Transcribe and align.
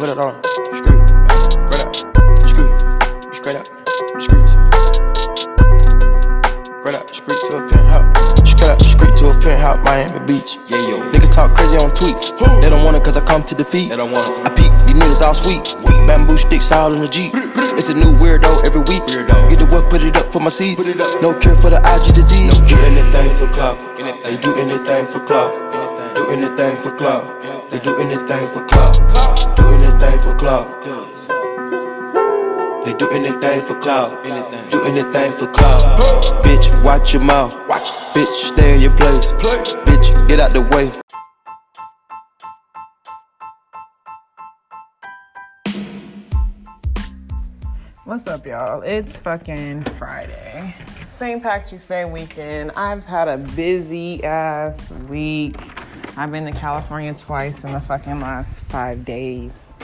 put 0.00 0.08
it 0.08 0.16
on. 0.16 0.32
Screw, 0.72 0.96
straight 1.68 1.84
up. 1.84 1.92
Screw, 2.40 2.72
straight 3.36 3.56
up. 3.60 3.66
Screw. 4.16 4.40
Straight 6.80 6.96
up, 6.96 7.04
street 7.12 7.40
to 7.44 7.60
a 7.60 7.68
penthouse. 7.68 8.48
Straight 8.48 8.70
up, 8.70 8.80
street 8.80 9.14
to 9.20 9.28
a 9.28 9.34
penthouse, 9.44 9.84
Miami 9.84 10.24
Beach. 10.24 10.56
Yeah, 10.68 10.80
yo. 10.88 10.96
Niggas 11.12 11.34
talk 11.36 11.54
crazy 11.54 11.76
on 11.76 11.90
tweets. 11.90 12.32
They 12.62 12.70
don't 12.70 12.82
want 12.82 12.96
it 12.96 13.04
cause 13.04 13.18
I 13.18 13.24
come 13.26 13.44
to 13.44 13.54
defeat. 13.54 13.90
They 13.90 13.96
don't 13.96 14.12
want 14.12 14.40
it. 14.40 14.46
I 14.46 14.54
peek, 14.54 14.72
these 14.88 14.96
niggas 14.96 15.20
all 15.20 15.34
sweet. 15.34 15.64
Bamboo 16.08 16.38
sticks 16.38 16.72
all 16.72 16.94
in 16.94 17.02
the 17.02 17.08
Jeep. 17.08 17.32
It's 17.76 17.90
a 17.90 17.94
new 17.94 18.16
weirdo 18.16 18.64
every 18.64 18.80
week. 18.80 19.04
Weirdo. 19.04 19.50
Get 19.50 19.58
the 19.58 19.66
what, 19.68 19.90
put 19.90 20.02
it 20.02 20.16
up 20.16 20.32
for 20.32 20.40
my 20.40 20.48
seeds. 20.48 20.82
Put 20.82 20.96
it 20.96 21.00
up. 21.02 21.20
No 21.20 21.38
cure 21.38 21.56
for 21.56 21.68
the 21.68 21.76
IG 21.76 22.14
disease. 22.14 22.48
No 22.48 22.68
do 22.68 22.76
anything 22.88 23.36
for 23.36 23.52
clout. 23.52 23.76
They 24.24 24.36
do 24.38 24.54
anything 24.56 25.06
for 25.12 25.20
clout. 25.26 25.69
Anything. 26.30 26.46
Do 26.46 26.46
anything 26.46 26.76
for 26.78 26.96
clout. 26.96 27.70
They 27.70 27.80
do 27.80 27.98
anything 27.98 28.48
for 28.48 28.64
clout. 28.66 29.56
Do 29.56 29.66
anything 29.66 30.20
for 30.20 30.36
clout. 30.36 30.84
They 32.84 32.92
do 32.94 33.10
anything 33.10 33.62
for 33.62 33.80
clout. 33.80 34.24
Anything. 34.24 34.70
Do 34.70 34.84
anything 34.84 35.32
for 35.32 35.46
clout. 35.48 36.44
Bitch, 36.44 36.84
watch 36.84 37.12
your 37.14 37.22
mouth. 37.22 37.54
Watch. 37.68 37.98
Bitch, 38.14 38.52
stay 38.52 38.74
in 38.74 38.80
your 38.80 38.96
place. 38.96 39.32
Play. 39.40 39.58
Bitch, 39.84 40.28
get 40.28 40.38
out 40.38 40.52
the 40.52 40.62
way. 40.70 40.92
What's 48.04 48.28
up, 48.28 48.46
y'all? 48.46 48.82
It's 48.82 49.20
fucking 49.20 49.84
Friday. 49.98 50.76
St. 51.18 51.42
Patrick's 51.42 51.88
Day 51.88 52.04
weekend. 52.04 52.70
I've 52.76 53.04
had 53.04 53.26
a 53.26 53.36
busy 53.36 54.22
ass 54.22 54.92
week. 55.08 55.56
I've 56.16 56.32
been 56.32 56.44
to 56.44 56.52
California 56.52 57.14
twice 57.14 57.64
in 57.64 57.72
the 57.72 57.80
fucking 57.80 58.20
last 58.20 58.64
five 58.64 59.04
days. 59.04 59.74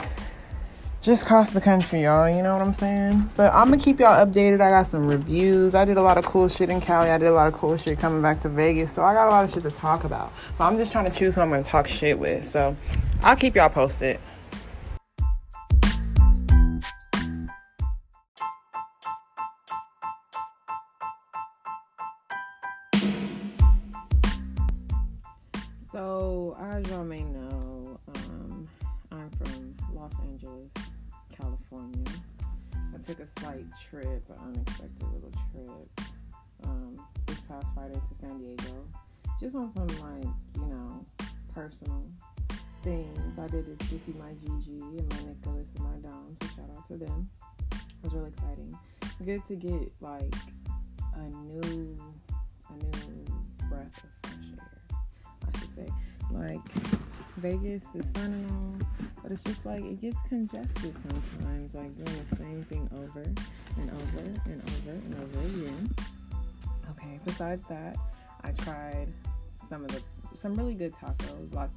Just 1.01 1.23
across 1.23 1.51
the 1.51 1.61
country, 1.61 2.03
y'all. 2.03 2.27
You 2.29 2.43
know 2.43 2.57
what 2.57 2.61
I'm 2.61 2.73
saying? 2.73 3.29
But 3.37 3.53
I'm 3.53 3.69
gonna 3.69 3.77
keep 3.77 3.99
y'all 3.99 4.25
updated. 4.25 4.55
I 4.55 4.69
got 4.69 4.87
some 4.87 5.07
reviews. 5.07 5.73
I 5.73 5.85
did 5.85 5.95
a 5.95 6.01
lot 6.01 6.17
of 6.17 6.25
cool 6.25 6.49
shit 6.49 6.69
in 6.69 6.81
Cali. 6.81 7.09
I 7.09 7.17
did 7.17 7.27
a 7.27 7.31
lot 7.31 7.47
of 7.47 7.53
cool 7.53 7.77
shit 7.77 7.97
coming 7.97 8.21
back 8.21 8.41
to 8.41 8.49
Vegas. 8.49 8.91
So 8.91 9.03
I 9.03 9.13
got 9.13 9.27
a 9.27 9.31
lot 9.31 9.45
of 9.45 9.53
shit 9.53 9.63
to 9.63 9.71
talk 9.71 10.03
about. 10.03 10.33
But 10.57 10.65
I'm 10.65 10.77
just 10.77 10.91
trying 10.91 11.09
to 11.09 11.17
choose 11.17 11.35
who 11.35 11.41
I'm 11.41 11.49
gonna 11.49 11.63
talk 11.63 11.87
shit 11.87 12.19
with. 12.19 12.47
So 12.47 12.75
I'll 13.21 13.37
keep 13.37 13.55
y'all 13.55 13.69
posted. 13.69 14.19
Diego. 38.67 38.85
Just 39.39 39.55
on 39.55 39.71
some, 39.75 39.87
like, 39.87 40.33
you 40.55 40.65
know, 40.67 41.03
personal 41.53 42.03
things. 42.83 43.39
I 43.39 43.47
did 43.47 43.65
this 43.65 43.89
to 43.89 43.95
see 44.05 44.15
my 44.17 44.33
Gigi 44.43 44.79
and 44.79 45.09
my 45.13 45.29
Nicholas 45.29 45.67
and 45.75 45.83
my 45.83 46.09
Dom, 46.09 46.37
so 46.41 46.47
shout 46.55 46.69
out 46.75 46.87
to 46.89 46.97
them. 46.97 47.29
It 47.71 48.03
was 48.03 48.13
really 48.13 48.29
exciting. 48.29 48.77
Good 49.23 49.41
to 49.47 49.55
get, 49.55 49.91
like, 50.01 50.35
a 51.15 51.29
new, 51.53 51.97
a 52.69 52.73
new 52.73 53.25
breath 53.69 54.03
of 54.03 54.11
fresh 54.23 54.35
air. 54.57 54.81
I 55.53 55.59
should 55.59 55.75
say. 55.75 55.93
Like 56.29 56.59
Vegas 57.37 57.83
is 57.95 58.09
fun 58.11 58.25
and 58.25 58.51
all, 58.51 58.87
but 59.23 59.31
it's 59.31 59.43
just 59.43 59.65
like 59.65 59.81
it 59.81 60.01
gets 60.01 60.17
congested 60.27 60.93
sometimes, 61.07 61.73
like 61.73 61.95
doing 61.95 62.25
the 62.29 62.35
same 62.35 62.65
thing 62.65 62.89
over 62.93 63.21
and 63.21 63.89
over 63.89 64.19
and 64.45 64.61
over 64.61 64.91
and 64.91 65.15
over 65.15 65.39
again. 65.47 65.95
Okay, 66.91 67.19
besides 67.23 67.63
that, 67.69 67.95
I 68.43 68.51
tried 68.51 69.07
some 69.69 69.83
of 69.83 69.91
the 69.91 70.01
some 70.35 70.53
really 70.55 70.75
good 70.75 70.93
tacos. 70.93 71.53
Lots 71.53 71.75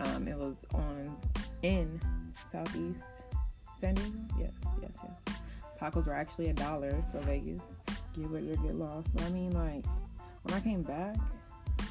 um 0.00 0.26
it 0.26 0.36
was 0.36 0.56
on 0.74 1.16
in 1.62 2.00
southeast 2.50 2.98
San 3.80 3.94
Diego. 3.94 4.12
Yes, 4.38 4.52
yes, 4.80 4.90
yes. 5.02 5.36
Tacos 5.80 6.06
were 6.06 6.14
actually 6.14 6.48
a 6.48 6.52
dollar, 6.52 6.94
so 7.10 7.20
Vegas, 7.20 7.60
get 8.14 8.30
what 8.30 8.42
you 8.42 8.56
get 8.56 8.76
lost. 8.76 9.08
But 9.14 9.24
I 9.24 9.28
mean 9.30 9.52
like 9.52 9.84
when 10.42 10.54
I 10.54 10.60
came 10.60 10.82
back 10.82 11.16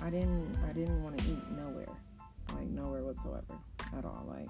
I 0.02 0.10
didn't 0.10 0.58
I 0.68 0.74
didn't 0.74 1.04
want 1.04 1.18
to 1.18 1.26
eat 1.26 1.52
nowhere. 1.52 1.90
Like 2.56 2.68
nowhere 2.68 3.02
whatsoever 3.02 3.58
at 3.98 4.06
all. 4.06 4.26
Like 4.28 4.48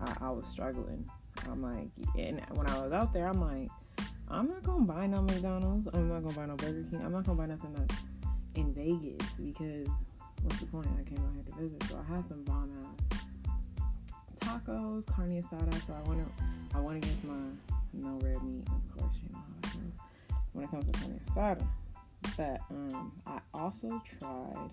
I, 0.00 0.26
I 0.26 0.30
was 0.30 0.44
struggling. 0.50 1.08
I'm 1.50 1.62
like 1.62 1.88
and 2.16 2.42
when 2.54 2.68
I 2.68 2.78
was 2.80 2.92
out 2.92 3.12
there 3.12 3.28
I'm 3.28 3.40
like, 3.40 3.68
I'm 4.28 4.48
not 4.48 4.62
gonna 4.62 4.84
buy 4.84 5.06
no 5.06 5.22
McDonald's, 5.22 5.88
I'm 5.92 6.08
not 6.08 6.22
gonna 6.22 6.34
buy 6.36 6.46
no 6.46 6.56
Burger 6.56 6.84
King, 6.90 7.02
I'm 7.04 7.12
not 7.12 7.24
gonna 7.24 7.38
buy 7.38 7.46
nothing 7.46 7.72
that's 7.74 7.94
in 8.54 8.72
Vegas 8.74 9.26
because 9.38 9.88
what's 10.42 10.60
the 10.60 10.66
point? 10.66 10.88
I 10.98 11.02
came 11.02 11.18
out 11.18 11.32
here 11.34 11.44
to 11.44 11.60
visit. 11.60 11.82
So 11.84 11.98
I 11.98 12.14
had 12.14 12.28
some 12.28 12.42
bomb 12.44 12.70
ass 12.78 13.18
tacos, 14.40 15.04
carne 15.06 15.42
asada, 15.42 15.86
so 15.86 15.94
I 15.94 16.08
went 16.08 16.26
I 16.74 16.80
went 16.80 17.04
against 17.04 17.24
my 17.24 17.34
no 17.92 18.18
red 18.22 18.42
meat, 18.42 18.66
of 18.68 18.98
course, 18.98 19.14
you 19.22 19.32
know. 19.32 19.42
When 20.52 20.64
it 20.64 20.70
comes 20.70 20.86
to 20.86 20.92
carne 20.92 21.20
asada. 21.34 21.66
But 22.36 22.60
um, 22.70 23.12
I 23.26 23.38
also 23.54 24.02
tried 24.18 24.70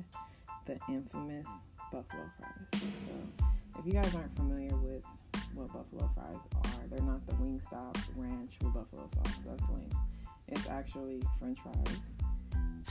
the 0.66 0.80
infamous 0.90 1.46
buffalo 1.92 2.24
fries. 2.38 2.82
So 2.82 3.80
if 3.80 3.86
you 3.86 3.94
guys 3.94 4.14
aren't 4.16 4.36
familiar 4.36 4.76
with 4.78 5.04
what 5.54 5.68
buffalo 5.72 6.10
fries 6.16 6.36
are, 6.54 6.88
they're 6.90 7.02
not 7.02 7.26
the 7.28 7.34
Wingstop 7.34 7.98
ranch 8.16 8.54
with 8.62 8.74
buffalo 8.74 9.08
sauce. 9.14 9.34
That's 9.46 9.64
lame. 9.70 9.90
It's 10.48 10.68
actually 10.70 11.22
French 11.40 11.60
fries, 11.62 12.00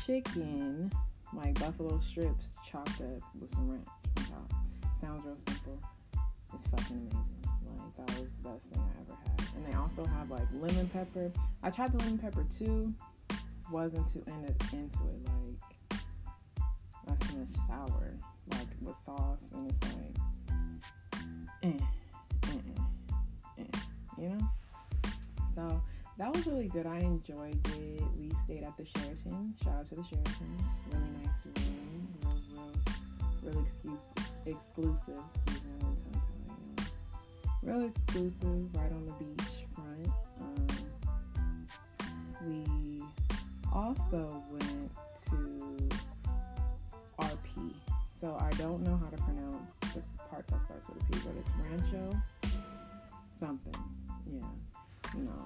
chicken, 0.06 0.91
like 1.32 1.59
buffalo 1.59 2.00
strips 2.09 2.47
chopped 2.70 3.00
up 3.00 3.22
with 3.41 3.50
some 3.53 3.70
ranch 3.70 3.87
on 4.19 4.25
top. 4.25 4.53
Sounds 5.00 5.25
real 5.25 5.37
simple. 5.47 5.81
It's 6.54 6.66
fucking 6.69 6.97
amazing. 6.97 7.44
Like 7.76 7.97
that 7.97 8.20
was 8.20 8.28
the 8.42 8.48
best 8.48 8.62
thing 8.72 8.82
I 8.82 9.00
ever 9.03 9.19
had. 9.25 9.56
And 9.56 9.66
they 9.66 9.76
also 9.76 10.04
have 10.04 10.31
like 10.31 10.47
lemon 10.53 10.88
pepper. 10.88 11.32
I 11.62 11.70
tried 11.70 11.92
the 11.92 11.98
lemon 11.98 12.19
pepper 12.19 12.47
too 12.59 12.94
wasn't 13.70 14.12
too 14.12 14.22
into, 14.26 14.76
into 14.76 14.98
it. 15.09 15.20
Like 15.26 16.00
that's 17.06 17.31
too 17.31 17.38
much 17.38 17.48
sour, 17.69 18.15
like 18.53 18.69
with 18.81 18.97
sauce, 19.04 19.38
and 19.53 19.71
it's 19.71 19.94
like, 19.94 20.16
eh, 21.62 21.84
eh, 22.44 22.59
eh, 23.59 23.62
eh, 23.62 23.78
you 24.19 24.28
know. 24.31 24.48
So 25.54 25.82
that 26.19 26.34
was 26.34 26.47
really 26.47 26.69
good. 26.69 26.86
I 26.86 26.98
enjoyed 26.98 27.58
it. 27.76 28.02
We 28.16 28.30
stayed 28.44 28.64
at 28.64 28.76
the 28.76 28.86
Sheraton. 28.86 29.54
Shout 29.62 29.75
out 29.75 29.88
to 29.88 29.94
the 29.97 30.04
Sheraton. 30.04 30.64
Really 30.92 31.10
nice 31.22 31.44
room. 31.44 32.08
Real, 33.42 33.52
real, 33.52 33.98
real 34.44 34.47
exclusive. 34.47 34.47
Exclusive. 34.47 35.22
Excuse 35.47 35.64
me, 35.64 35.94
Real 37.62 37.84
exclusive. 37.86 38.74
Right 38.74 38.92
on 38.92 39.06
the 39.06 39.12
beach 39.24 39.66
front. 39.74 40.08
Um, 40.41 40.66
we 42.47 43.03
also 43.72 44.42
went 44.50 44.91
to 45.30 45.88
RP. 47.19 47.74
So 48.20 48.36
I 48.41 48.50
don't 48.56 48.82
know 48.82 48.97
how 48.97 49.10
to 49.10 49.16
pronounce 49.16 49.72
the 49.94 50.03
part 50.30 50.47
that 50.47 50.60
starts 50.64 50.88
with 50.88 51.03
a 51.03 51.04
P, 51.06 51.19
but 51.26 51.34
it's 51.38 51.50
Rancho 51.60 52.22
something. 53.41 53.74
Yeah. 54.32 54.47
You 55.16 55.24
know, 55.24 55.44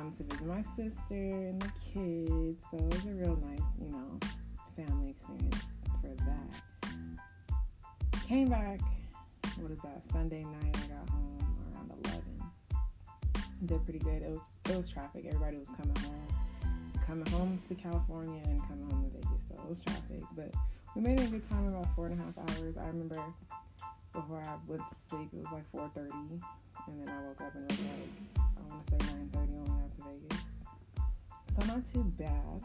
um, 0.00 0.12
to 0.12 0.22
visit 0.24 0.46
my 0.46 0.62
sister 0.76 0.92
and 1.10 1.60
the 1.60 1.70
kids. 1.92 2.64
So 2.70 2.78
it 2.78 2.94
was 2.94 3.04
a 3.04 3.14
real 3.14 3.36
nice, 3.36 3.60
you 3.80 3.90
know, 3.90 4.18
family 4.76 5.10
experience 5.10 5.64
for 6.00 6.14
that. 6.24 8.22
Came 8.26 8.48
back, 8.48 8.80
what 9.58 9.70
is 9.70 9.78
that, 9.82 10.02
Sunday 10.12 10.42
night 10.42 10.76
I 10.76 10.86
got 10.86 11.10
home 11.10 11.38
around 11.74 11.92
eleven. 12.04 12.42
Did 13.66 13.84
pretty 13.84 13.98
good. 13.98 14.22
It 14.22 14.30
was 14.30 14.40
it 14.70 14.76
was 14.76 14.88
traffic. 14.88 15.24
Everybody 15.26 15.58
was 15.58 15.68
coming 15.68 15.96
home 15.96 16.28
coming 17.06 17.26
home 17.26 17.60
to 17.68 17.74
California 17.74 18.40
and 18.44 18.60
coming 18.68 18.88
home 18.88 19.02
to 19.02 19.10
Vegas, 19.10 19.42
so 19.48 19.54
it 19.56 19.68
was 19.68 19.80
traffic. 19.80 20.22
But 20.36 20.54
we 20.94 21.02
made 21.02 21.18
a 21.18 21.26
good 21.26 21.48
time, 21.48 21.66
about 21.66 21.88
four 21.96 22.06
and 22.06 22.20
a 22.20 22.22
half 22.22 22.38
hours. 22.38 22.76
I 22.78 22.86
remember 22.86 23.20
before 24.12 24.40
I 24.44 24.54
went 24.68 24.82
to 24.82 24.96
sleep, 25.08 25.28
it 25.32 25.38
was 25.38 25.52
like 25.52 25.72
4:30, 25.72 26.40
and 26.86 27.00
then 27.00 27.08
I 27.08 27.22
woke 27.26 27.40
up 27.40 27.54
and 27.54 27.64
it 27.64 27.78
was 27.78 27.80
like 27.80 28.30
I 28.38 28.74
want 28.74 28.86
to 28.86 28.92
say 28.92 29.12
9:30 29.12 29.68
when 29.68 29.79
So 31.60 31.66
not 31.66 31.92
too 31.92 32.04
bad. 32.18 32.62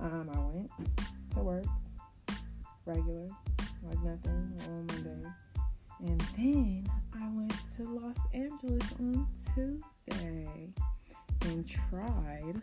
Um, 0.00 0.30
I 0.32 0.38
went 0.38 0.70
to 1.34 1.40
work 1.40 1.64
regular, 2.84 3.28
like 3.82 4.02
nothing 4.02 4.52
on 4.68 4.86
Monday, 4.86 5.28
and 6.00 6.20
then 6.36 6.86
I 7.14 7.28
went 7.34 7.54
to 7.76 7.82
Los 7.82 8.16
Angeles 8.34 8.92
on 9.00 9.26
Tuesday 9.54 10.68
and 11.42 11.68
tried 11.68 12.60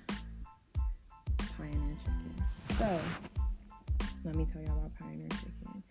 Pioneer 1.58 1.98
Chicken. 2.04 2.46
So, 2.78 3.00
let 4.26 4.36
me 4.36 4.48
tell 4.52 4.62
y'all 4.62 4.78
about 4.78 4.92
Pioneer 5.00 5.30
Chicken. 5.30 5.84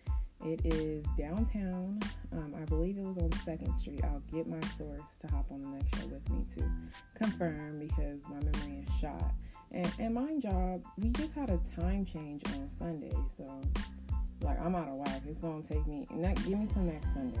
It 0.45 0.65
is 0.65 1.05
downtown. 1.17 1.99
Um, 2.31 2.53
I 2.61 2.65
believe 2.65 2.97
it 2.97 3.03
was 3.05 3.17
on 3.17 3.31
Second 3.45 3.77
Street. 3.77 4.01
I'll 4.03 4.21
get 4.31 4.47
my 4.47 4.59
source 4.77 5.01
to 5.21 5.27
hop 5.27 5.45
on 5.51 5.61
the 5.61 5.67
next 5.67 5.97
show 5.97 6.07
with 6.07 6.29
me 6.29 6.43
to 6.57 6.69
confirm 7.15 7.79
because 7.79 8.19
my 8.29 8.39
memory 8.39 8.85
is 8.85 8.99
shot. 8.99 9.33
And, 9.73 9.91
and 9.97 10.13
mind 10.13 10.43
y'all, 10.43 10.81
we 10.99 11.09
just 11.09 11.33
had 11.33 11.49
a 11.49 11.59
time 11.75 12.05
change 12.05 12.43
on 12.53 12.69
Sunday, 12.77 13.15
so 13.37 13.59
like 14.41 14.59
I'm 14.63 14.75
out 14.75 14.87
of 14.87 14.95
whack. 14.95 15.23
It's 15.27 15.39
gonna 15.39 15.63
take 15.63 15.87
me 15.87 16.05
next. 16.11 16.43
Give 16.43 16.59
me 16.59 16.67
till 16.71 16.83
next 16.83 17.07
Sunday, 17.13 17.39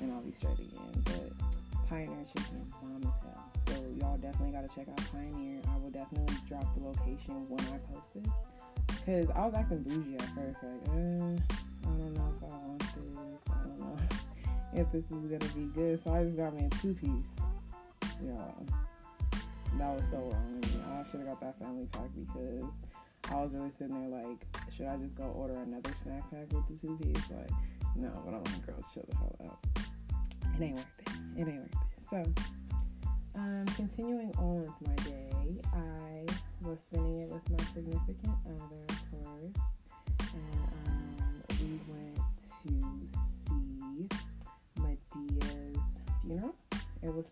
and 0.00 0.12
I'll 0.12 0.20
be 0.20 0.30
straight 0.32 0.60
again. 0.60 1.02
But 1.04 1.88
Pioneer 1.88 2.24
Chicken, 2.36 2.72
bomb 2.80 3.02
as 3.02 3.34
hell. 3.34 3.50
So 3.66 3.74
y'all 3.98 4.16
definitely 4.16 4.52
gotta 4.52 4.68
check 4.68 4.88
out 4.88 5.10
Pioneer. 5.10 5.60
I 5.68 5.76
will 5.78 5.90
definitely 5.90 6.36
drop 6.48 6.72
the 6.76 6.84
location 6.84 7.48
when 7.48 7.60
I 7.60 7.78
post 7.90 8.06
this. 8.14 8.26
Cause 9.04 9.34
I 9.34 9.46
was 9.46 9.54
acting 9.54 9.82
bougie 9.82 10.14
at 10.14 10.22
first, 10.22 10.62
like, 10.62 10.86
uh, 10.86 10.92
I 10.92 11.98
don't 11.98 12.14
know 12.14 12.34
if 12.36 12.44
I 12.44 12.56
want 12.58 12.78
this. 12.78 12.94
I 13.50 13.66
don't 13.66 13.78
know 13.80 13.98
if 14.74 14.92
this 14.92 15.04
is 15.10 15.30
gonna 15.32 15.52
be 15.56 15.66
good. 15.74 16.04
So 16.04 16.14
I 16.14 16.22
just 16.22 16.36
got 16.36 16.54
me 16.54 16.66
a 16.66 16.68
two 16.76 16.94
piece. 16.94 17.26
Yeah, 18.24 18.36
that 19.78 19.94
was 19.94 20.04
so 20.10 20.18
wrong. 20.18 20.62
I 20.90 21.10
should 21.10 21.20
have 21.20 21.28
got 21.28 21.40
that 21.40 21.58
family 21.58 21.86
pack 21.92 22.08
because 22.14 22.64
I 23.30 23.34
was 23.36 23.52
really 23.52 23.70
sitting 23.78 24.10
there 24.10 24.22
like, 24.22 24.44
should 24.76 24.86
I 24.86 24.96
just 24.96 25.14
go 25.14 25.24
order 25.24 25.58
another 25.60 25.90
snack 26.02 26.30
pack 26.30 26.52
with 26.52 26.66
the 26.68 26.86
two 26.86 26.96
piece? 26.98 27.30
Like, 27.30 27.50
no, 27.96 28.10
but 28.24 28.34
I'm 28.34 28.44
like, 28.44 28.66
girl, 28.66 28.84
chill 28.92 29.04
the 29.08 29.16
hell 29.16 29.36
out. 29.44 29.58
It 30.56 30.62
ain't 30.62 30.74
worth 30.76 30.86
it. 30.98 31.40
It 31.40 31.48
ain't 31.48 31.60
worth 31.60 31.70
it. 31.70 32.34
So, 32.34 32.42
um, 33.36 33.64
continuing 33.74 34.32
on 34.38 34.62
with 34.62 34.70
my 34.86 34.94
day, 35.04 35.60
I 35.72 36.26
was 36.62 36.78
spending 36.90 37.20
it 37.22 37.30
with 37.30 37.50
my 37.50 37.64
significant 37.72 38.34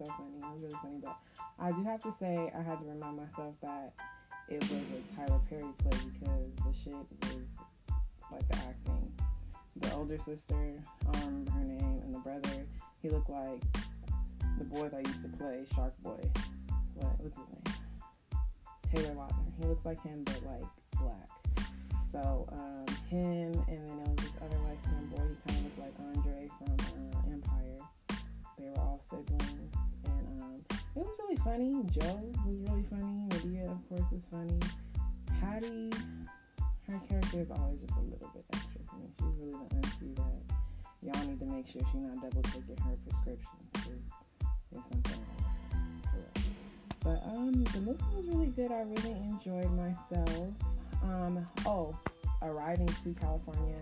so 0.05 0.13
funny. 0.13 0.39
It 0.39 0.45
was 0.45 0.63
really 0.63 0.77
funny, 0.83 0.99
but 1.03 1.17
I 1.59 1.73
do 1.73 1.83
have 1.85 2.01
to 2.01 2.13
say 2.19 2.51
I 2.57 2.63
had 2.63 2.79
to 2.81 2.85
remind 2.87 3.17
myself 3.17 3.55
that 3.63 3.93
it 4.49 4.61
was 4.61 4.73
a 4.73 5.17
Tyler 5.17 5.41
Perry 5.49 5.63
play 5.79 5.99
because 6.13 6.49
the 6.57 6.73
shit 6.83 6.95
was 6.95 7.37
like 8.33 8.49
the 8.49 8.57
acting. 8.57 9.13
The 9.77 9.95
older 9.95 10.19
sister, 10.19 10.73
remember 11.07 11.51
her 11.53 11.65
name, 11.65 12.03
and 12.05 12.15
the 12.15 12.19
brother, 12.19 12.67
he 13.01 13.09
looked 13.09 13.31
like 13.31 13.63
the 14.59 14.65
boy 14.65 14.89
that 14.89 15.07
used 15.07 15.23
to 15.23 15.29
play 15.29 15.65
Shark 15.75 15.95
Boy. 16.03 16.21
What 16.95 17.21
what's 17.21 17.39
his 17.39 17.47
name? 17.49 17.71
Taylor 18.95 19.15
Lautner. 19.15 19.53
He 19.59 19.67
looks 19.67 19.85
like 19.85 20.03
him 20.03 20.25
but 20.25 20.43
like 20.45 20.65
black. 21.01 21.29
So 22.13 22.49
um, 22.53 22.85
him 23.09 23.53
and 23.69 23.87
then 23.87 23.97
there 23.99 24.09
was 24.09 24.17
this 24.17 24.33
other 24.43 24.59
light 24.65 24.79
skinned 24.85 25.11
boy. 25.11 25.23
He 25.29 25.53
kind 25.53 25.59
of 25.59 25.65
looked 25.65 25.79
like 25.79 25.95
Andre 26.17 26.49
from 26.59 26.77
uh, 26.99 27.33
Empire. 27.33 27.79
They 28.59 28.69
were 28.69 28.79
all 28.79 29.01
siblings, 29.09 29.73
um, 29.77 29.90
it 30.97 30.99
was 30.99 31.09
really 31.19 31.37
funny. 31.37 31.85
Joe 31.93 32.21
was 32.47 32.57
really 32.69 32.85
funny. 32.91 33.27
Madea, 33.29 33.71
of 33.71 33.89
course, 33.89 34.13
is 34.13 34.23
funny. 34.31 34.59
Hattie, 35.41 35.91
her 36.89 37.01
character 37.09 37.41
is 37.41 37.51
always 37.51 37.79
just 37.79 37.97
a 37.97 38.01
little 38.01 38.31
bit 38.35 38.45
extra 38.53 38.81
to 38.81 38.97
me. 38.97 39.09
She's 39.19 39.27
really 39.39 39.53
the 39.53 39.77
auntie 39.77 40.15
that 40.17 41.15
y'all 41.15 41.27
need 41.27 41.39
to 41.39 41.47
make 41.47 41.67
sure 41.69 41.81
she's 41.93 42.01
not 42.01 42.21
double 42.21 42.43
taking 42.43 42.77
her 42.85 42.95
prescriptions. 43.09 43.71
There's 44.73 44.85
something 44.91 45.23
wrong 45.23 46.41
But 47.03 47.23
um, 47.27 47.65
the 47.65 47.81
movie 47.81 48.05
was 48.15 48.25
really 48.27 48.47
good. 48.49 48.71
I 48.73 48.83
really 48.83 49.13
enjoyed 49.13 49.71
myself. 49.73 50.49
Um, 51.03 51.47
oh, 51.67 51.97
arriving 52.43 52.89
to 52.89 53.15
California, 53.19 53.79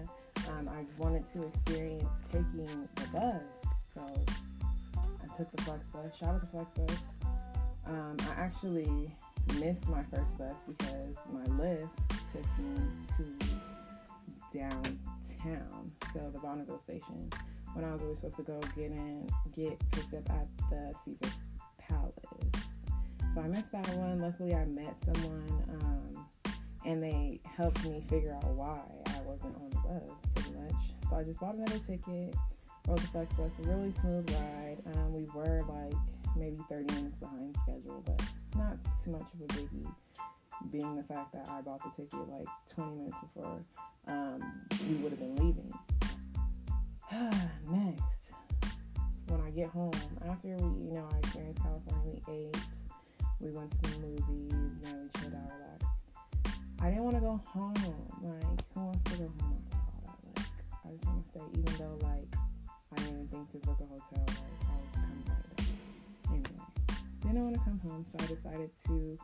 um, 0.50 0.68
I 0.68 0.84
wanted 1.02 1.24
to 1.34 1.44
experience 1.44 2.04
taking 2.30 2.88
the 2.94 3.06
bus. 3.12 3.42
So 3.94 4.02
I 4.02 4.47
took 5.38 5.50
the 5.52 5.62
Flex 5.62 5.80
bus. 5.92 6.04
Shout 6.18 6.34
out 6.34 6.40
to 6.40 6.46
Flex 6.48 6.66
bus. 6.76 6.98
Um, 7.86 8.16
I 8.36 8.40
actually 8.40 9.14
missed 9.60 9.88
my 9.88 10.02
first 10.10 10.36
bus 10.36 10.52
because 10.66 11.14
my 11.32 11.44
Lyft 11.54 11.88
took 12.32 12.58
me 12.58 12.76
to 13.16 14.58
downtown, 14.58 15.92
so 16.12 16.30
the 16.32 16.38
Bonneville 16.40 16.82
station, 16.82 17.30
when 17.74 17.84
I 17.84 17.92
was 17.92 18.02
really 18.02 18.16
supposed 18.16 18.36
to 18.36 18.42
go 18.42 18.60
get 18.76 18.90
in, 18.90 19.28
get 19.54 19.78
picked 19.92 20.14
up 20.14 20.28
at 20.30 20.48
the 20.70 20.92
Caesar 21.04 21.32
Palace. 21.78 22.14
So 23.34 23.40
I 23.40 23.46
missed 23.46 23.70
that 23.70 23.88
one. 23.94 24.20
Luckily, 24.20 24.54
I 24.54 24.64
met 24.64 24.96
someone, 25.04 25.64
um, 25.80 26.26
and 26.84 27.02
they 27.02 27.40
helped 27.56 27.84
me 27.84 28.04
figure 28.08 28.34
out 28.34 28.44
why 28.54 28.80
I 29.06 29.20
wasn't 29.20 29.54
on 29.56 29.70
the 29.70 29.76
bus, 29.76 30.10
pretty 30.34 30.58
much. 30.58 30.74
So 31.08 31.16
I 31.16 31.22
just 31.22 31.38
bought 31.38 31.54
another 31.54 31.78
ticket, 31.86 32.34
the 32.84 32.92
FlixBus, 32.92 33.50
a 33.58 33.62
really 33.62 33.92
smooth 34.00 34.30
ride. 34.32 34.78
Um, 34.94 35.12
we 35.12 35.26
were 35.34 35.62
like 35.68 35.94
maybe 36.36 36.58
30 36.68 36.94
minutes 36.94 37.16
behind 37.16 37.56
schedule, 37.62 38.02
but 38.06 38.22
not 38.56 38.76
too 39.04 39.10
much 39.10 39.26
of 39.34 39.40
a 39.42 39.60
biggie, 39.60 39.86
being 40.70 40.96
the 40.96 41.02
fact 41.02 41.32
that 41.32 41.48
I 41.50 41.60
bought 41.60 41.80
the 41.82 42.02
ticket 42.02 42.28
like 42.28 42.46
20 42.74 42.96
minutes 42.96 43.16
before 43.22 43.60
um, 44.06 44.40
we 44.88 44.94
would 44.96 45.12
have 45.12 45.20
been 45.20 45.36
leaving. 45.36 45.72
Next, 47.70 48.02
when 49.28 49.40
I 49.40 49.50
get 49.50 49.68
home, 49.70 49.92
after 50.28 50.48
we, 50.48 50.88
you 50.88 50.94
know, 50.94 51.08
I 51.12 51.18
experienced 51.18 51.62
California, 51.62 52.20
we 52.26 52.34
ate, 52.34 52.56
we 53.40 53.50
went 53.50 53.70
to 53.70 53.90
the 53.90 53.98
movies, 53.98 54.24
you 54.28 54.88
know, 54.88 54.98
we 55.02 55.20
chilled 55.20 55.34
out, 55.34 55.50
relaxed. 55.56 55.86
I 56.80 56.90
didn't 56.90 57.04
want 57.04 57.16
to 57.16 57.20
go 57.20 57.40
home. 57.48 57.74
Like, 58.22 58.64
who 58.74 58.80
wants 58.80 59.12
to 59.12 59.18
go 59.18 59.32
home 59.40 59.64
to 63.60 63.66
book 63.66 63.78
a 63.80 63.86
hotel. 63.86 64.24
Like, 64.26 64.38
I 64.68 64.76
was 64.76 64.88
coming 64.94 65.24
right 65.26 65.26
back. 65.26 65.66
Anyway, 66.30 66.62
didn't 67.22 67.44
want 67.44 67.54
to 67.54 67.60
come 67.62 67.80
home, 67.80 68.04
so 68.08 68.16
I 68.20 68.26
decided 68.26 68.70
to 68.86 69.18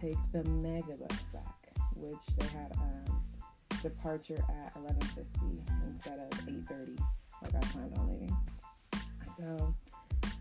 take 0.00 0.16
the 0.32 0.42
Megabus 0.44 1.32
back, 1.32 1.72
which 1.96 2.24
they 2.36 2.46
had 2.46 2.72
um, 2.78 3.22
departure 3.82 4.38
at 4.64 4.74
11:50 4.74 5.60
instead 5.86 6.18
of 6.18 6.30
8:30, 6.46 6.98
like 7.42 7.54
I 7.54 7.60
planned 7.68 7.98
on 7.98 8.12
leaving. 8.12 8.36
So 9.38 9.74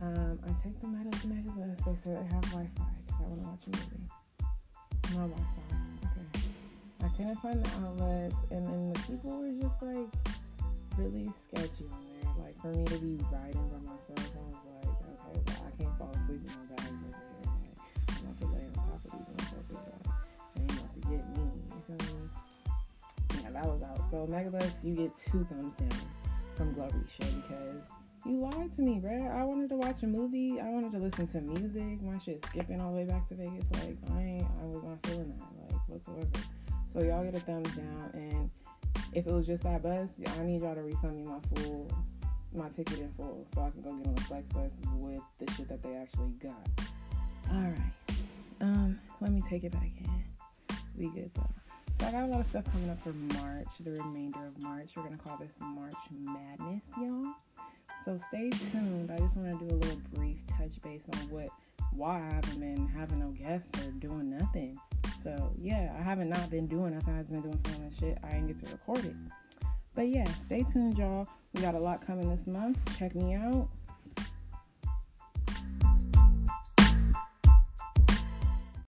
um, 0.02 0.40
I 0.44 0.64
take 0.64 0.80
the 0.82 0.88
Meta 0.88 1.10
Megabus. 1.28 1.78
They 1.86 1.96
said 2.04 2.24
they 2.24 2.34
have 2.34 2.44
Wi-Fi 2.52 2.86
because 3.06 3.22
I 3.22 3.28
want 3.28 3.42
to 3.42 3.48
watch 3.48 3.64
a 3.66 3.70
movie. 3.70 4.04
No 5.14 5.28
Wi-Fi. 5.28 5.68
Okay. 6.04 6.46
I 7.04 7.10
couldn't 7.16 7.36
find 7.38 7.64
the 7.64 7.70
outlets, 7.86 8.36
and 8.52 8.66
then 8.66 8.94
the 8.94 9.00
people 9.02 9.32
were 9.32 9.52
just 9.52 9.82
like 9.82 10.12
really 10.98 11.32
sketchy 11.48 11.86
on 11.94 12.04
there. 12.10 12.17
For 12.62 12.74
me 12.74 12.84
to 12.86 12.98
be 12.98 13.20
riding 13.32 13.70
by 13.70 13.80
myself, 13.86 14.18
I 14.18 14.42
was 14.42 14.58
like, 14.66 14.86
okay, 14.86 15.42
well 15.46 15.62
I 15.68 15.84
can't 15.84 15.98
fall 16.00 16.12
asleep 16.12 16.42
in 16.42 16.48
my. 16.48 16.54
Like 16.70 16.90
I'm 18.10 18.36
to 18.36 18.46
lay 18.48 18.66
on 18.66 18.74
top 18.74 19.06
of 19.06 19.12
these 19.14 19.30
motherfuckers. 19.30 19.88
They 20.56 20.62
ain't 20.62 20.72
about 20.72 20.94
to 20.94 21.00
get 21.02 21.24
me. 21.38 21.44
You 21.70 21.82
feel 21.86 22.02
me? 22.18 22.30
Yeah, 23.44 23.52
that 23.52 23.66
was 23.66 23.84
out. 23.84 24.02
So 24.10 24.18
Megabus, 24.28 24.74
you 24.84 24.96
get 24.96 25.12
two 25.32 25.46
thumbs 25.50 25.74
down 25.78 26.02
from 26.58 26.74
Glover 26.74 27.04
Show 27.20 27.28
because 27.28 27.82
you 28.26 28.38
lied 28.38 28.76
to 28.76 28.82
me, 28.82 29.00
bruh. 29.00 29.32
I 29.32 29.44
wanted 29.44 29.70
to 29.70 29.78
watch 29.78 30.02
a 30.04 30.08
movie. 30.08 30.60
I 30.60 30.70
wanted 30.70 30.92
to 30.94 30.98
listen 30.98 31.28
to 31.28 31.42
music. 31.42 32.02
My 32.02 32.18
shit 32.20 32.44
skipping 32.46 32.82
all 32.82 32.92
the 32.92 32.98
way 32.98 33.06
back 33.06 33.30
to 33.30 33.36
Vegas. 33.36 33.64
Like 33.74 33.98
I 34.14 34.22
ain't, 34.22 34.48
I 34.62 34.66
was 34.66 34.84
not 34.84 35.06
feeling 35.06 35.30
that, 35.38 35.74
like 35.74 35.88
whatsoever. 35.88 36.28
So 36.94 37.04
y'all 37.04 37.24
get 37.24 37.36
a 37.36 37.40
thumbs 37.40 37.70
down. 37.76 38.10
And 38.14 38.50
if 39.14 39.28
it 39.28 39.32
was 39.32 39.46
just 39.46 39.64
that 39.64 39.84
bus, 39.84 40.10
I 40.40 40.44
need 40.44 40.62
y'all 40.62 40.76
to 40.76 40.82
refund 40.82 41.18
me 41.18 41.24
my 41.24 41.40
full, 41.56 41.88
my 42.54 42.70
ticket 42.70 43.00
in 43.00 43.12
full, 43.14 43.46
so 43.54 43.62
I 43.62 43.70
can 43.70 43.82
go 43.82 43.94
get 43.94 44.08
on 44.08 44.16
the 44.16 44.22
FlixBus 44.22 44.72
with 44.96 45.22
the 45.40 45.52
shit 45.54 45.70
that 45.70 45.84
they 45.84 45.96
actually 45.96 46.32
got. 46.42 46.68
All 47.52 47.62
right. 47.62 47.94
Um, 48.60 49.00
let 49.22 49.32
me 49.32 49.42
take 49.50 49.64
it 49.64 49.72
back 49.72 49.92
in. 50.00 50.78
We 50.98 51.10
good 51.10 51.32
though. 51.36 51.50
So 52.00 52.08
I 52.08 52.12
got 52.12 52.24
a 52.24 52.28
lot 52.28 52.42
of 52.42 52.48
stuff 52.50 52.66
coming 52.72 52.90
up 52.90 53.02
for 53.04 53.14
March, 53.14 53.68
the 53.80 53.92
remainder 53.92 54.46
of 54.46 54.62
March. 54.62 54.90
We're 54.96 55.04
gonna 55.04 55.18
call 55.18 55.38
this 55.38 55.52
March 55.60 55.94
Madness, 56.12 56.82
y'all. 57.00 57.34
So 58.06 58.20
stay 58.30 58.50
tuned. 58.72 59.12
I 59.12 59.18
just 59.18 59.36
want 59.36 59.60
to 59.60 59.68
do 59.68 59.76
a 59.76 59.78
little 59.78 60.02
brief 60.14 60.38
touch 60.58 60.82
base 60.82 61.02
on 61.14 61.30
what, 61.30 61.50
why 61.92 62.18
I 62.18 62.34
haven't 62.36 62.60
been 62.60 62.88
having 62.88 63.20
no 63.20 63.32
guests 63.32 63.86
or 63.86 63.92
doing 63.92 64.30
nothing. 64.30 64.78
So 65.24 65.52
yeah, 65.58 65.94
I 66.00 66.04
haven't 66.04 66.30
not 66.30 66.50
been 66.50 66.68
doing 66.68 66.94
nothing. 66.94 67.18
I've 67.18 67.30
been 67.30 67.42
doing 67.42 67.60
some 67.66 67.86
of 67.86 67.94
shit. 68.00 68.18
I 68.24 68.30
didn't 68.30 68.48
get 68.48 68.64
to 68.66 68.72
record 68.72 69.06
it. 69.06 69.16
But 69.98 70.10
yeah, 70.10 70.30
stay 70.46 70.62
tuned, 70.62 70.96
y'all. 70.96 71.28
We 71.56 71.62
got 71.64 71.74
a 71.74 71.80
lot 71.80 72.06
coming 72.06 72.30
this 72.30 72.46
month. 72.46 72.78
Check 73.00 73.16
me 73.16 73.34
out. 73.34 73.68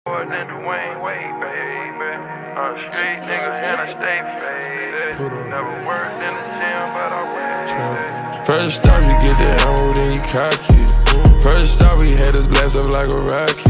More 0.04 0.26
than 0.28 0.46
Dwyane 0.52 1.00
Wade, 1.02 1.40
baby. 1.40 2.12
I'm 2.60 2.74
a 2.74 2.78
street 2.78 3.24
nigga 3.24 3.56
and 3.56 3.80
I 3.80 3.86
stay 3.88 4.20
faded. 4.36 5.48
Never 5.48 5.86
worked 5.88 6.20
in 6.20 6.34
the 6.36 6.44
gym, 6.60 6.84
but 6.92 7.10
I 7.10 7.22
wear 7.32 8.44
First 8.44 8.82
stop, 8.82 9.02
you 9.04 9.16
get 9.24 9.38
the 9.38 9.48
ammo, 9.64 9.94
then 9.94 10.12
you 10.12 10.20
cock 10.20 10.52
it. 10.52 11.42
First 11.42 11.76
stop, 11.76 11.98
we 12.02 12.10
had 12.10 12.34
us 12.34 12.46
blast 12.46 12.76
up 12.76 12.90
like 12.90 13.10
a 13.10 13.18
rocket. 13.18 13.64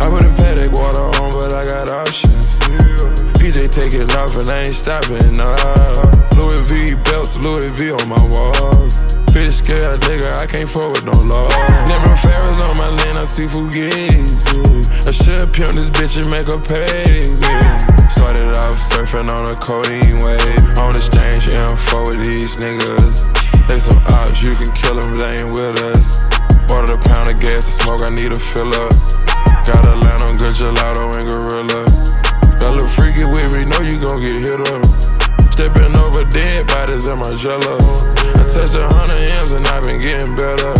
I 0.00 0.08
put 0.08 0.22
a 0.22 0.30
Patek 0.38 0.72
water 0.72 1.00
on, 1.20 1.30
but 1.32 1.52
I 1.52 1.66
got 1.66 1.90
options. 1.90 2.29
PJ 3.40 3.72
taking 3.72 4.04
off 4.20 4.36
and 4.36 4.48
I 4.52 4.68
ain't 4.68 4.76
stopping, 4.76 5.24
nah. 5.32 5.56
Louis 6.36 6.60
V 6.68 6.94
belts, 7.08 7.40
Louis 7.40 7.72
V 7.72 7.90
on 7.90 8.04
my 8.04 8.20
walls. 8.28 9.16
Fish 9.32 9.64
scale 9.64 9.96
nigga, 10.04 10.36
I 10.36 10.44
can't 10.44 10.68
fuck 10.68 10.92
with 10.92 11.08
no 11.08 11.16
law. 11.24 11.48
Never 11.88 12.12
Ferris 12.20 12.60
on 12.60 12.76
my 12.76 12.92
lane, 12.92 13.16
I 13.16 13.24
see 13.24 13.48
Fugazi. 13.48 14.60
I 15.08 15.10
should 15.10 15.48
pimp 15.56 15.72
this 15.72 15.88
bitch 15.88 16.20
and 16.20 16.28
make 16.28 16.52
her 16.52 16.60
pay 16.60 16.84
me. 17.40 17.56
Started 18.12 18.52
off 18.60 18.76
surfing 18.76 19.32
on 19.32 19.48
a 19.48 19.56
codeine 19.56 20.20
wave. 20.20 20.76
On 20.76 20.92
exchange 20.92 21.48
info 21.48 22.12
with 22.12 22.22
these 22.22 22.58
niggas. 22.60 23.32
They 23.66 23.80
some 23.80 23.96
ops, 24.20 24.42
you 24.42 24.52
can 24.52 24.68
kill 24.76 25.00
them, 25.00 25.16
they 25.16 25.40
ain't 25.40 25.52
with 25.52 25.80
us. 25.80 26.28
Ordered 26.68 26.92
a 26.92 27.00
pound 27.08 27.32
of 27.32 27.40
gas 27.40 27.64
to 27.64 27.72
smoke, 27.72 28.02
I 28.02 28.10
need 28.10 28.32
a 28.32 28.36
fill 28.36 28.68
up. 28.68 28.92
Got 29.64 29.86
a 29.88 29.96
line 29.96 30.22
on 30.28 30.36
good 30.36 30.52
gelato 30.52 31.08
and 31.16 31.30
gorilla. 31.30 32.09
A 32.62 32.70
little 32.70 32.88
freaky 32.88 33.24
with 33.24 33.56
me, 33.56 33.64
know 33.64 33.80
you 33.80 33.98
gon' 34.00 34.20
get 34.20 34.46
hit 34.46 34.60
up. 34.60 34.84
Stepping 35.52 35.96
over 35.96 36.24
dead 36.24 36.66
bodies 36.66 37.08
in 37.08 37.18
my 37.18 37.34
jello. 37.36 37.76
I 37.76 38.44
touched 38.48 38.76
a 38.76 38.86
hundred 38.96 39.28
M's 39.30 39.52
and 39.52 39.66
I've 39.66 39.82
been 39.82 40.00
getting 40.00 40.36
better. 40.36 40.72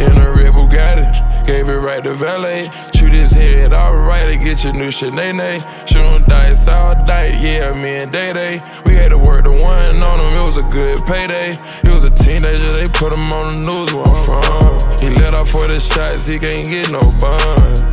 In 0.00 0.16
a 0.16 0.30
red 0.30 0.52
Bugatti, 0.52 1.44
gave 1.44 1.68
it 1.68 1.76
right 1.76 2.02
to 2.04 2.14
valet. 2.14 2.70
Shoot 2.94 3.12
his 3.12 3.32
head 3.32 3.72
alright 3.72 4.28
and 4.28 4.42
get 4.42 4.64
your 4.64 4.72
new 4.72 4.88
Sinead. 4.88 5.60
Shooting 5.88 6.24
dice 6.28 6.68
all 6.68 6.94
night, 7.04 7.40
yeah, 7.40 7.72
me 7.72 7.96
and 7.96 8.12
Day 8.12 8.32
Day. 8.32 8.60
We 8.86 8.94
had 8.94 9.08
to 9.08 9.18
work 9.18 9.44
the 9.44 9.52
one 9.52 10.02
on 10.02 10.20
him, 10.20 10.40
it 10.40 10.44
was 10.44 10.56
a 10.56 10.62
good 10.70 11.04
payday. 11.06 11.58
He 11.82 11.90
was 11.90 12.04
a 12.04 12.10
teenager, 12.10 12.72
they 12.72 12.88
put 12.88 13.14
him 13.14 13.32
on 13.32 13.48
the 13.48 13.58
news 13.58 13.92
where 13.92 14.06
I'm 14.06 14.24
from. 14.24 14.98
He 15.00 15.14
let 15.20 15.34
off 15.34 15.50
for 15.50 15.66
the 15.66 15.80
shots, 15.80 16.28
he 16.28 16.38
can't 16.38 16.66
get 16.68 16.90
no 16.90 17.00
bun. 17.20 17.87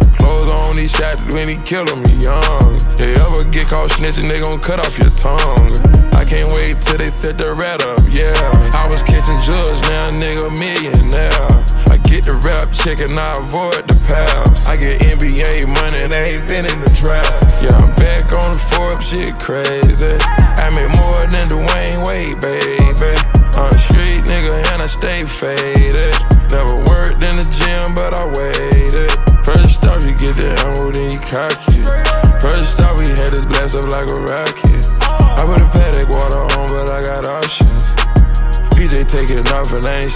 Clothes 0.45 0.61
on, 0.61 0.77
he 0.77 0.87
shot 0.87 1.17
when 1.33 1.49
he 1.49 1.57
killed 1.65 1.89
him, 1.89 2.05
he 2.05 2.29
young. 2.29 2.77
They 2.97 3.17
ever 3.17 3.43
get 3.49 3.67
caught 3.67 3.89
snitching, 3.89 4.27
they 4.27 4.39
gon' 4.39 4.59
cut 4.59 4.77
off 4.77 4.93
your 4.97 5.09
tongue. 5.17 5.73
I 6.13 6.23
can't 6.23 6.51
wait 6.53 6.81
till 6.81 6.97
they 6.97 7.09
set 7.09 7.37
the 7.37 7.53
rat 7.53 7.81
up, 7.81 7.97
yeah. 8.13 8.37
I 8.77 8.85
was 8.85 9.01
catching 9.01 9.41
judge, 9.41 9.81
now 9.89 10.13
nigga 10.13 10.53
millionaire. 10.53 11.49
I 11.89 11.97
get 11.97 12.29
the 12.29 12.37
rap 12.45 12.69
check 12.73 13.01
and 13.01 13.17
I 13.17 13.33
avoid 13.41 13.89
the 13.89 13.97
paps. 14.05 14.69
I 14.69 14.77
get 14.77 15.01
NBA 15.01 15.65
money, 15.65 16.05
they 16.13 16.37
ain't 16.37 16.47
been 16.47 16.69
in 16.69 16.77
the 16.77 16.93
traps. 16.93 17.63
Yeah, 17.63 17.73
I'm 17.81 17.89
back 17.97 18.29
on 18.37 18.53
the 18.53 18.61
Forbes, 18.69 19.09
shit 19.09 19.33
crazy. 19.41 20.13
I 20.61 20.69
make 20.69 20.93
more 20.93 21.25
than 21.25 21.49
Dwyane 21.49 22.05
Wade, 22.05 22.37
baby. 22.37 22.77
I'm 23.57 23.73
a 23.73 23.77
street 23.81 24.21
nigga 24.29 24.54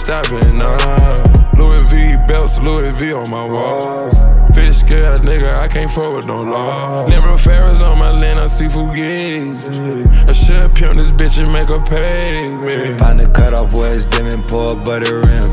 stopping, 0.00 0.40
nah. 0.56 1.14
Louis 1.56 1.84
V 1.90 2.16
belts, 2.26 2.58
Louis 2.58 2.90
V 2.92 3.12
on 3.12 3.28
my 3.28 3.44
walls. 3.44 4.16
Fish 4.54 4.78
scale 4.78 5.18
nigga, 5.18 5.52
I 5.54 5.68
can't 5.68 5.90
fuck 5.90 6.14
with 6.16 6.26
no 6.26 6.42
law. 6.42 7.06
Never 7.06 7.36
Ferris 7.36 7.82
on 7.82 7.98
my 7.98 8.10
lane, 8.10 8.38
I 8.38 8.46
see 8.46 8.66
Fugazi. 8.66 10.08
I 10.28 10.32
should 10.32 10.74
pimp 10.74 10.96
this 10.96 11.10
bitch 11.10 11.38
and 11.38 11.52
make 11.52 11.68
her 11.68 11.84
pay 11.84 12.48
me. 12.48 12.98
Find 12.98 13.20
the 13.20 13.28
cutoff 13.28 13.74
where 13.74 13.90
it's 13.90 14.06
dim 14.06 14.26
and 14.26 14.46
pour 14.48 14.72
a 14.72 14.76
butter 14.76 15.16
rim. 15.20 15.48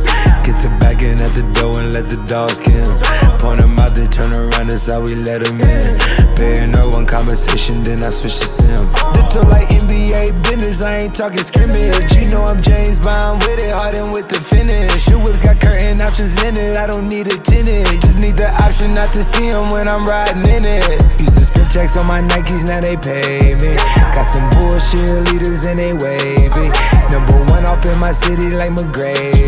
Get 0.48 0.58
the 0.64 0.76
back 0.80 1.04
in 1.04 1.20
at 1.20 1.36
the 1.36 1.44
door 1.60 1.80
and 1.80 1.94
let 1.94 2.10
the 2.10 2.24
dogs 2.26 2.62
kill. 2.62 2.92
Point 3.40 3.62
turn 4.06 4.36
around, 4.36 4.70
that's 4.70 4.92
how 4.92 5.02
we 5.02 5.16
let 5.16 5.42
them 5.42 5.58
in. 5.58 6.36
Paying 6.38 6.72
no 6.72 6.90
one 6.90 7.06
conversation, 7.06 7.82
then 7.82 8.04
I 8.04 8.10
switch 8.10 8.38
to 8.38 8.48
sim. 8.48 8.86
Two 9.34 9.42
like 9.50 9.68
NBA 9.70 10.44
business, 10.44 10.82
I 10.82 11.08
ain't 11.08 11.16
talking 11.16 11.42
scrimmage. 11.42 12.14
You 12.14 12.30
know 12.30 12.46
I'm 12.46 12.62
James 12.62 13.00
Bond 13.00 13.42
with 13.42 13.58
it, 13.58 13.74
Harden 13.74 14.12
with 14.12 14.28
the 14.30 14.38
finish. 14.38 15.08
Your 15.10 15.18
whips 15.24 15.42
got 15.42 15.60
curtain 15.60 16.02
options 16.02 16.38
in 16.44 16.56
it, 16.58 16.78
I 16.78 16.86
don't 16.86 17.10
need 17.10 17.26
a 17.28 17.38
tenant. 17.38 17.90
Just 18.04 18.20
need 18.20 18.38
the 18.38 18.50
option 18.62 18.94
not 18.94 19.14
to 19.14 19.24
see 19.24 19.50
them 19.50 19.70
when 19.70 19.88
I'm 19.88 20.06
riding 20.06 20.46
in 20.46 20.62
it. 20.62 21.02
Used 21.20 21.38
to 21.38 21.46
spend 21.46 21.72
checks 21.72 21.98
on 21.98 22.06
my 22.06 22.22
Nikes, 22.22 22.68
now 22.68 22.82
they 22.82 22.98
pay 22.98 23.56
me. 23.58 23.74
Got 24.14 24.30
some 24.30 24.46
bullshit 24.60 25.10
leaders 25.34 25.66
and 25.66 25.80
they 25.80 25.94
wavy. 25.94 26.70
Number 27.10 27.40
one 27.50 27.66
off 27.66 27.86
in 27.86 27.98
my 27.98 28.12
city 28.12 28.52
like 28.52 28.72
McGrady. 28.72 29.48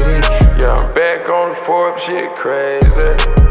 Yeah, 0.58 0.74
I'm 0.74 0.94
back 0.96 1.30
on 1.30 1.50
the 1.50 1.56
Forbes, 1.66 2.04
shit 2.04 2.34
crazy. 2.36 3.49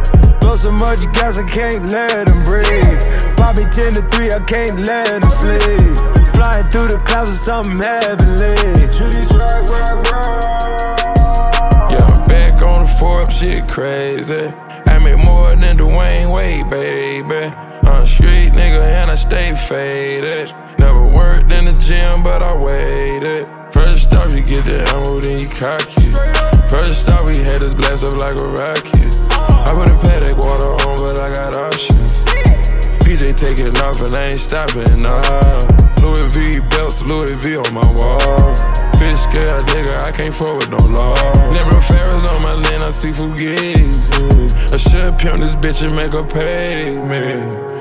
So 0.59 0.73
much 0.73 1.05
gas, 1.13 1.39
I 1.39 1.49
can't 1.49 1.85
let 1.93 2.27
them 2.27 2.45
breathe. 2.45 3.37
Bobby 3.37 3.63
10 3.71 3.93
to 3.93 4.03
3, 4.03 4.33
I 4.33 4.41
can't 4.41 4.81
let 4.81 5.07
them 5.07 5.23
sleep. 5.31 5.97
Flying 6.35 6.67
through 6.67 6.89
the 6.89 7.01
clouds 7.07 7.31
with 7.31 7.39
something 7.39 7.79
heavenly. 7.79 8.91
Trees 8.91 9.31
rock, 9.39 9.71
rock, 9.71 10.03
rock. 10.11 11.93
Yeah, 11.93 12.05
I'm 12.11 12.27
back 12.27 12.61
on 12.61 12.87
the 12.87 12.91
Forbes, 12.99 13.39
shit 13.39 13.69
crazy. 13.69 14.53
I 14.85 14.99
make 14.99 15.17
more 15.25 15.55
than 15.55 15.79
Dwyane 15.79 16.35
Wade, 16.35 16.69
baby. 16.69 17.55
I'm 17.87 18.03
a 18.03 18.07
street 18.07 18.51
nigga 18.51 18.83
and 18.83 19.13
I 19.13 19.15
stay 19.15 19.55
faded. 19.55 20.53
Never 20.77 21.07
worked 21.07 21.53
in 21.53 21.67
the 21.67 21.79
gym, 21.79 22.25
but 22.25 22.43
I 22.43 22.53
waited. 22.61 23.47
First 23.73 24.13
off, 24.13 24.35
you 24.35 24.43
get 24.43 24.67
the 24.67 24.83
ammo, 24.91 25.21
then 25.21 25.39
you 25.41 25.49
cock 25.49 25.81
it. 25.87 26.69
First 26.69 27.09
off, 27.11 27.29
we 27.29 27.37
had 27.37 27.61
this 27.61 27.75
blast 27.75 28.03
up 28.03 28.17
like 28.19 28.41
a 28.41 28.49
rocket. 28.49 29.08
I 29.69 29.75
put 29.75 29.89
a 29.93 29.97
Patek 30.01 30.39
water 30.41 30.73
on, 30.89 30.97
but 30.97 31.21
I 31.21 31.31
got 31.31 31.55
options. 31.55 32.25
PJ 33.05 33.37
taking 33.37 33.77
off 33.85 34.01
and 34.01 34.15
I 34.15 34.29
ain't 34.33 34.41
stopping, 34.41 34.89
nah. 35.03 35.61
Louis 36.01 36.25
V 36.33 36.61
belts, 36.71 37.03
Louis 37.03 37.35
V 37.35 37.59
on 37.59 37.75
my 37.75 37.85
walls. 37.93 38.61
Fish 38.97 39.29
scale 39.29 39.63
nigga, 39.69 40.05
I 40.07 40.11
can't 40.11 40.35
fuck 40.35 40.57
with 40.57 40.71
no 40.71 40.81
law. 40.97 41.53
Never 41.53 41.81
Ferris 41.83 42.25
on 42.31 42.41
my 42.43 42.55
lane, 42.55 42.83
I 42.83 42.89
see 42.89 43.11
Fugazi. 43.11 44.73
I 44.73 44.77
should 44.79 45.19
pimp 45.19 45.41
this 45.41 45.55
bitch 45.55 45.85
and 45.87 45.95
make 45.95 46.13
her 46.13 46.25
pay 46.25 46.97
me. 47.05 47.78